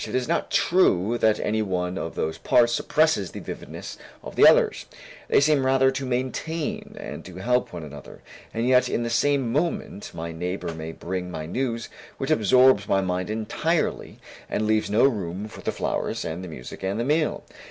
It 0.07 0.15
is 0.15 0.27
not 0.27 0.49
true 0.49 1.19
that 1.19 1.39
any 1.39 1.61
one 1.61 1.95
of 1.95 2.15
those 2.15 2.39
parts 2.39 2.73
suppresses 2.73 3.29
the 3.29 3.39
vividness 3.39 3.99
of 4.23 4.35
the 4.35 4.47
others, 4.47 4.87
they 5.27 5.39
seem 5.39 5.63
rather 5.63 5.91
to 5.91 6.05
maintain 6.07 6.95
and 6.99 7.23
to 7.23 7.35
help 7.35 7.71
one 7.71 7.83
another; 7.83 8.23
and 8.51 8.67
yet 8.67 8.89
in 8.89 9.03
the 9.03 9.09
next 9.09 9.23
moment, 9.25 10.09
my 10.11 10.31
neighbor 10.31 10.73
may 10.73 10.91
bring 10.91 11.29
me 11.31 11.45
news 11.45 11.87
which 12.17 12.31
absorbs 12.31 12.87
my 12.87 13.01
mind 13.01 13.29
entirely 13.29 14.17
and 14.49 14.65
leaves 14.65 14.89
no 14.89 15.03
room 15.03 15.47
for 15.47 15.61
the 15.61 15.71
flowers 15.71 16.25
and 16.25 16.43
the 16.43 16.47
music 16.47 16.81
and 16.81 16.99
the 16.99 17.05
meal. 17.05 17.43